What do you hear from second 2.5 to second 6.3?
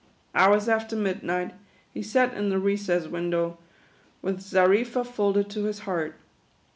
recess window, with Xarifa folded to his heart.